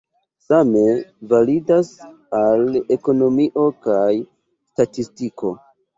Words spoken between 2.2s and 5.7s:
al ekonomio kaj statistiko.